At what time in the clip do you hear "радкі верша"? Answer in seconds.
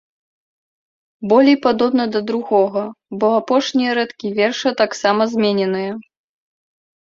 3.99-4.69